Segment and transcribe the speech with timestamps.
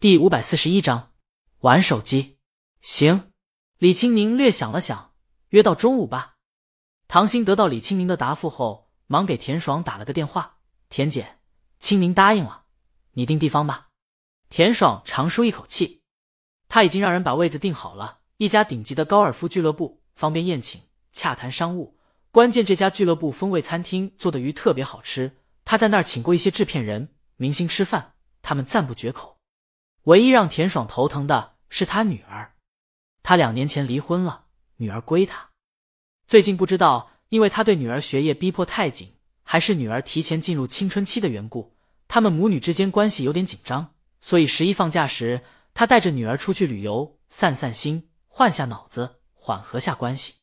[0.00, 1.10] 第五百四十一章，
[1.58, 2.38] 玩手机。
[2.80, 3.32] 行，
[3.78, 5.12] 李青宁略想了想，
[5.48, 6.36] 约到中午吧。
[7.08, 10.58] 唐鑫得到李青宁的答复后，忙给田爽打了个电话
[10.88, 11.38] ：“田姐，
[11.80, 12.66] 青宁答应了，
[13.14, 13.88] 你定地方吧。”
[14.48, 16.02] 田爽长舒一口气，
[16.68, 20.80] 他已经让人把位子定好了，一家顶级的高尔夫俱乐部，方便宴请、
[21.10, 21.98] 洽谈商务。
[22.30, 29.37] 关键这家俱乐部风味餐厅做的鱼特别好吃，他在那儿请过一些制片人、明星吃饭，他们赞不绝口。
[30.08, 32.54] 唯一让田爽头疼的是他女儿，
[33.22, 35.50] 他两年前离婚了，女儿归他。
[36.26, 41.76] 最近不知道因为他对女儿学业逼迫太紧，还是女儿提前进入青春期的缘故，
[42.08, 43.94] 他们母女之间关系有点紧张。
[44.22, 45.44] 所以十一放假时，
[45.74, 50.36] 他带着女儿出去旅游，散散心，换下脑子，缓和下关系。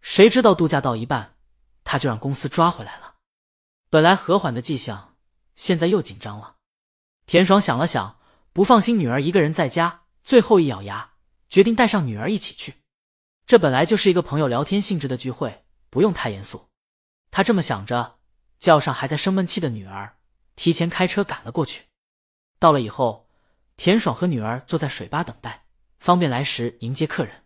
[0.00, 1.36] 谁知道度假到一半，
[1.84, 3.14] 他就让公司抓回来了。
[3.88, 5.14] 本来和缓的迹象，
[5.54, 6.56] 现在又紧张了。
[7.26, 8.16] 田爽想了想。
[8.56, 11.10] 不放心女儿一个人在家，最后一咬牙，
[11.50, 12.76] 决定带上女儿一起去。
[13.44, 16.70] 这本来就是一个朋友聊天性质的聚会，不用太严肃。
[17.30, 18.16] 他这么想着，
[18.58, 20.16] 叫上还在生闷气的女儿，
[20.54, 21.82] 提前开车赶了过去。
[22.58, 23.28] 到了以后，
[23.76, 25.66] 田爽和女儿坐在水吧等待，
[25.98, 27.44] 方便来时迎接客人。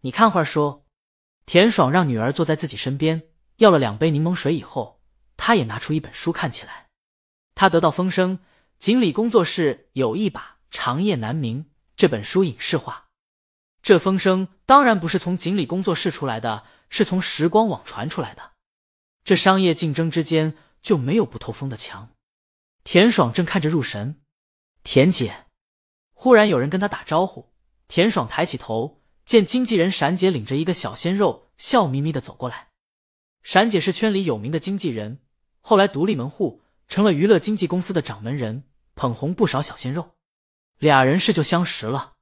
[0.00, 0.86] 你看会儿书。
[1.44, 3.22] 田爽让女儿坐在自己身边，
[3.56, 5.02] 要了两杯柠檬水以后，
[5.36, 6.86] 他也拿出一本书看起来。
[7.54, 8.38] 他得到风声。
[8.78, 10.40] 锦鲤工作室有一把
[10.70, 11.64] 《长夜难明》
[11.96, 13.08] 这本书影视化，
[13.82, 18.52] 这风声当然不是从锦鲤工作室出来的，是从时光网传出来的。
[19.24, 22.10] 这商业竞争之间就没有不透风的墙。
[22.84, 24.20] 田爽正看着入神，
[24.84, 25.46] 田姐，
[26.14, 27.52] 忽然有人跟他打招呼。
[27.88, 32.68] 田爽抬起头，见经纪人闪姐领着一个小鲜肉，笑眯眯的走过来。
[33.42, 35.18] 闪姐是圈里有名的经纪人，
[35.60, 36.62] 后来独立门户。
[36.88, 40.14] 成了娱乐经纪公司的掌门人，捧红不少小鲜肉，
[40.78, 42.14] 俩人是就相识了。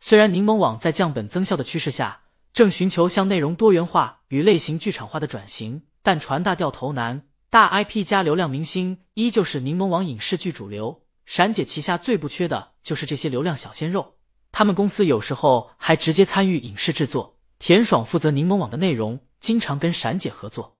[0.00, 2.20] 虽然柠檬网在降本增效的趋势下，
[2.52, 11.02] 正寻求向内容多元化与类型剧场化的转型，但传大掉头难，大 IP 加流量明星依旧是柠檬网影视剧主流。
[11.24, 14.18] 闪姐旗下最不缺的就是这些流量小鲜肉，
[14.52, 17.38] 他们公司有时候还直接参与影视制作。
[17.58, 20.76] 田爽负责柠檬网的内容，经常跟闪姐合作。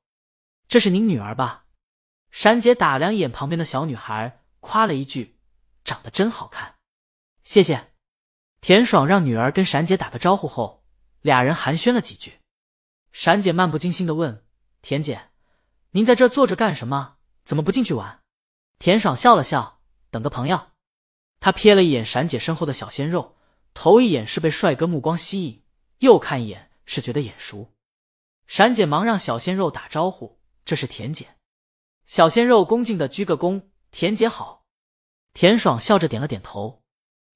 [0.68, 1.63] 这是您女儿吧？
[2.34, 5.38] 闪姐打量一眼旁边的小女孩，夸了一句
[5.84, 6.74] ：“长得真好看。”
[7.44, 7.92] 谢谢。
[8.60, 10.84] 田爽让女儿跟闪姐打个招呼后，
[11.20, 12.40] 俩人寒暄了几句。
[13.12, 14.44] 闪姐漫不经心的问
[14.82, 15.28] ：“田姐，
[15.92, 17.18] 您在这坐着干什么？
[17.44, 18.20] 怎么不进去玩？”
[18.80, 19.80] 田爽笑了笑
[20.10, 20.72] ：“等个朋友。”
[21.38, 23.36] 他瞥了一眼闪姐身后的小鲜肉，
[23.74, 25.62] 头一眼是被帅哥目光吸引，
[25.98, 27.70] 又看一眼是觉得眼熟。
[28.48, 31.28] 闪姐忙让小鲜肉打招呼：“这是田姐。”
[32.06, 34.64] 小鲜肉恭敬的鞠个躬，田姐好。
[35.32, 36.82] 田爽笑着点了点头。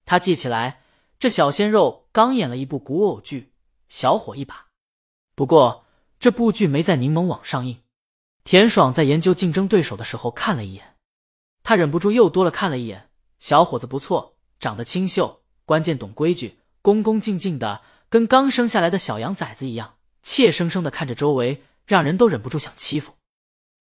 [0.04, 0.82] 他记起来，
[1.18, 3.52] 这小鲜肉刚演了一部古偶剧，
[3.88, 4.66] 小火一把。
[5.34, 5.84] 不过
[6.20, 7.82] 这部剧没在柠檬网上映。
[8.44, 10.96] 田爽在研究竞争对手的时候看了一眼，
[11.62, 13.10] 他忍不住又多了看了一眼。
[13.38, 23.14] 小伙子不错，长得清秀，关键懂规矩，恭恭敬敬的，跟刚生下来的小羊崽子一样，怯生生的看着周围，让人都忍不住想欺负。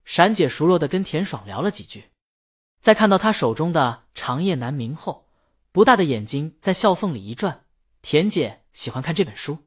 [0.07, 2.11] 闪姐熟络的跟田爽聊了几句，
[2.79, 5.27] 在看到他手中的《长夜难明》后，
[5.73, 7.65] 不大的眼睛在笑缝里一转。
[8.01, 9.65] 田姐喜欢看这本书，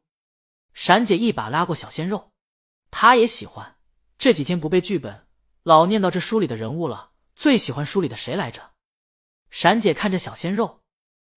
[0.72, 2.30] 闪姐一把拉过小鲜肉，
[2.90, 3.76] 他也喜欢。
[4.16, 5.26] 这几天不背剧本，
[5.62, 7.10] 老念叨这书里的人物了。
[7.36, 8.70] 最喜欢书里的谁来着？
[9.50, 10.80] 闪姐看着小鲜肉，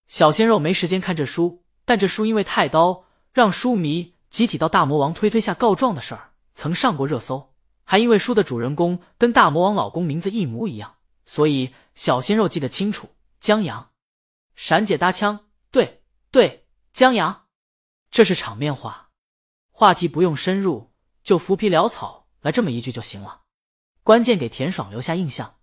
[0.07, 3.03] 小鲜肉没时间看这书，但这书因为太刀，
[3.33, 7.52] 让书迷集体到大魔王推推下告状的事儿，曾上过热搜。
[7.93, 10.95] 还因为书的主人公跟大魔王老公名字一模一样，
[11.27, 13.09] 所以小鲜肉记得清楚。
[13.39, 13.91] 江阳，
[14.55, 16.01] 闪姐搭腔，对
[16.31, 17.43] 对，江阳，
[18.09, 19.11] 这是场面话，
[19.69, 20.91] 话题不用深入，
[21.23, 23.41] 就浮皮潦草来这么一句就行了。
[24.01, 25.57] 关键给田爽留下印象。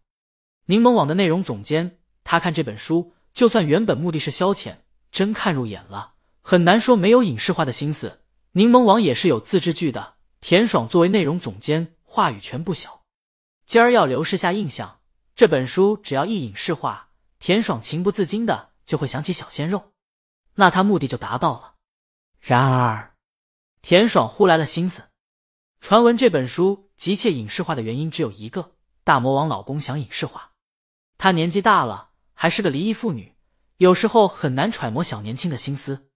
[0.67, 4.77] 柠檬网的内容总监，他看这本书，就算原本目的是消遣，
[5.11, 6.13] 真看入眼了，
[6.43, 8.21] 很难说没有影视化的心思。
[8.53, 11.97] 柠檬网也是有自制剧的，田爽作为内容总监。
[12.13, 13.05] 话语权不小，
[13.67, 15.01] 今儿要留示下印象。
[15.37, 19.93] 这本书只要一影视化，田爽情不自禁的就会想起小鲜肉，
[20.55, 21.77] 那他目的就达到了。
[22.41, 23.15] 然而，
[23.81, 25.11] 田爽忽来了心思。
[25.81, 28.73] 传闻这本书急切影视化的原因只有一个：
[29.05, 30.55] 大魔王老公想影视化。
[31.17, 33.37] 他年纪大了，还是个离异妇女，
[33.77, 36.11] 有时候很难揣摩小年轻的心思。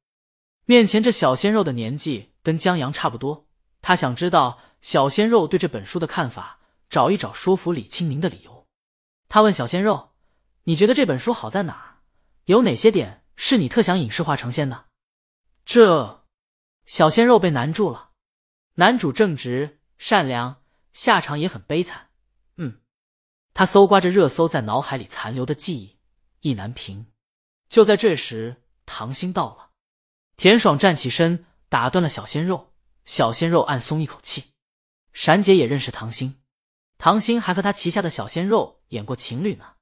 [0.64, 3.43] 面前这小鲜肉的年纪跟江阳差不多，
[3.84, 4.58] 他想知道。
[4.80, 6.58] 小鲜肉对这本书的看法，
[6.90, 8.66] 找一找说服李青明的理由。
[9.30, 10.12] 他问小鲜肉
[10.64, 12.04] ：“你觉得这本书好在哪儿？
[12.44, 14.84] 有哪些点是你特想影视化呈现的？
[15.64, 16.26] 这
[16.84, 18.10] 小鲜肉被难住了。
[18.74, 20.60] 男主正直善良，
[20.92, 22.10] 下场也很悲惨。
[22.58, 22.82] 嗯，
[23.54, 25.96] 他搜刮着热搜在脑海里残留的记忆，
[26.40, 27.06] 意难平。
[27.70, 29.70] 就在这时，唐心到了。
[30.36, 32.73] 田爽站起身，打断了小鲜肉。
[33.04, 34.52] 小鲜肉暗松一口气。
[35.12, 36.42] 闪姐也认识唐心，
[36.98, 39.74] 唐心还和他旗下的小鲜肉演过情侣呢。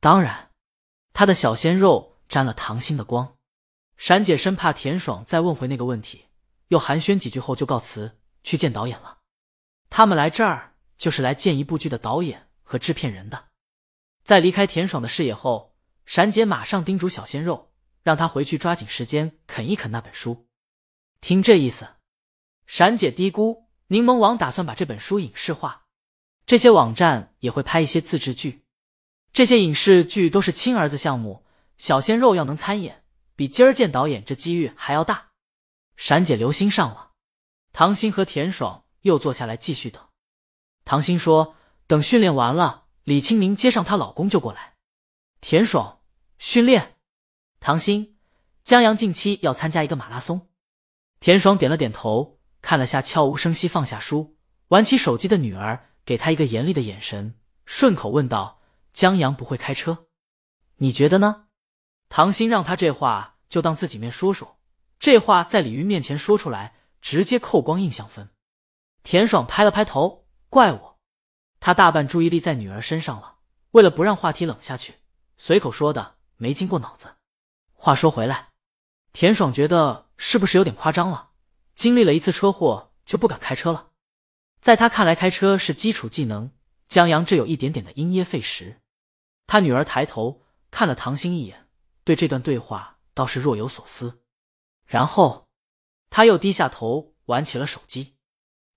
[0.00, 0.50] 当然，
[1.12, 3.36] 他的小鲜肉沾了唐心的光。
[3.96, 6.26] 闪姐生怕田爽再问回那个问题，
[6.68, 9.18] 又寒暄几句后就告辞去见导演了。
[9.90, 13.48] 他们来这儿就是来见一部剧的导演和制片人的。
[14.24, 15.76] 在离开田爽的视野后，
[16.06, 17.70] 闪姐马上叮嘱小鲜肉。
[18.04, 20.48] 让他回去抓紧时间啃一啃那本书。
[21.20, 21.86] 听这意思，
[22.72, 25.84] 闪姐嘀咕：“柠檬网打算把这本书影视化，
[26.46, 28.64] 这些网站也会拍一些自制剧。
[29.30, 31.44] 这些影视剧都是亲儿子项目，
[31.76, 33.04] 小鲜肉要能参演，
[33.36, 35.32] 比今儿见导演这机遇还要大。”
[35.98, 37.10] 闪姐留心上了。
[37.74, 40.02] 唐鑫和田爽又坐下来继续等。
[40.86, 41.54] 唐鑫说
[41.86, 44.76] ：“等训练完了，李清明接上她老公就过来。”
[45.42, 46.00] 田爽
[46.38, 46.96] 训练。
[47.60, 48.16] 唐鑫、
[48.64, 50.48] 江阳近期要参加一个马拉松。
[51.20, 54.36] 田爽点了点头，看了下悄无声息放下书、
[54.68, 57.34] 玩起手机的女儿，给他一个严厉的眼神，
[57.66, 58.62] 顺口问道
[58.94, 60.06] ：“江阳不会开车，
[60.76, 61.46] 你觉得呢？”
[62.08, 64.58] 唐鑫让他这话就当自己面说说，
[64.98, 68.30] 这话在李云面前说出来，直接扣光印象分。
[69.02, 70.98] 田爽拍了拍头，怪我，
[71.58, 73.38] 他大半注意力在女儿身上了。
[73.72, 74.94] 为了不让话题冷下去，
[75.36, 77.08] 随口说的，没经过脑子。
[77.72, 78.50] 话说回来，
[79.12, 81.30] 田爽觉得是不是有点夸张了？
[81.74, 83.90] 经历了一次车祸就不敢开车了？
[84.60, 86.50] 在他看来，开车是基础技能。
[86.88, 88.80] 江阳这有一点点的因噎废食。
[89.46, 91.68] 他女儿抬头看了唐鑫一眼，
[92.04, 94.20] 对这段对话倒是若有所思。
[94.86, 95.48] 然后
[96.10, 98.14] 他又低下头玩起了手机。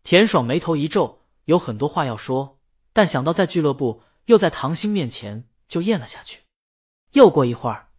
[0.03, 2.59] 田爽眉头一皱，有很多话要说，
[2.93, 6.43] 但想到在俱乐部又在唐鑫面前，就咽了下去。
[7.11, 7.89] 又过一会儿。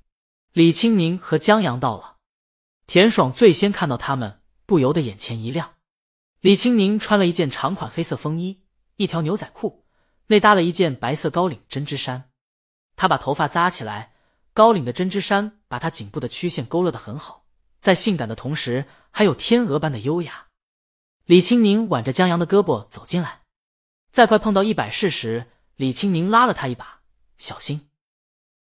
[0.52, 2.16] 李清明和江阳到了，
[2.87, 5.75] 田爽最先看到他们，不由得眼前一亮。
[6.41, 8.63] 李清宁穿了一件长款黑色风衣，
[8.97, 9.85] 一条牛仔裤，
[10.27, 12.31] 内搭了一件白色高领针织衫。
[12.95, 14.13] 他把头发扎起来，
[14.53, 17.47] 高领的针织衫把他颈部的曲线勾勒的很好，
[17.81, 20.49] 在性感的同时还有天鹅般的优雅。
[21.25, 23.43] 李清宁挽着江阳的胳膊走进来，
[24.13, 27.01] 在快碰到一百式时，李清宁拉了他一把，
[27.37, 27.89] 小心，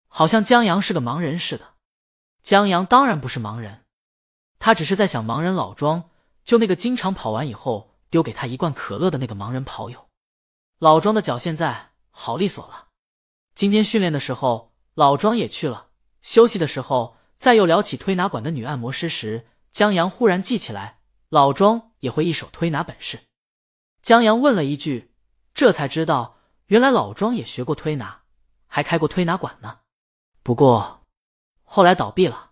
[0.07, 1.73] 好像江阳是个盲人似的。
[2.41, 3.82] 江阳当然不是盲人，
[4.63, 6.09] 他只是在想盲人老庄，
[6.45, 10.07] 就那个经常跑完以后丢给他一罐可乐的那个盲人跑友。
[10.79, 12.87] 老庄的脚现在好利索了。
[13.55, 15.87] 今天训练的时候，老庄也去了。
[16.21, 23.19] 休息的时候，再又聊起推拿馆的女按摩师时，江阳忽然记起来，老庄也会一手推拿本事。
[24.01, 25.13] 江阳问了一句，
[25.53, 26.37] 这才知道
[26.67, 28.21] 原来老庄也学过推拿，
[28.67, 29.79] 还开过推拿馆呢。
[30.41, 31.01] 不过。
[31.65, 32.51] 后来倒闭了。